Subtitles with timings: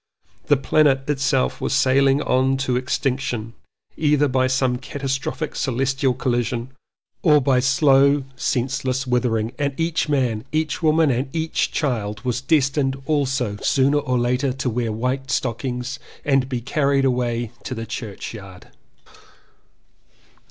[0.47, 3.53] The planet itself was sailing on to extinction
[3.95, 6.71] either by some catastrophic celestial collision
[7.21, 12.99] or by slow senseless withering, and each man, each woman and each child was destined
[13.05, 18.33] also sooner or later to wear white stockings and be carried away to the church
[18.33, 18.69] yard.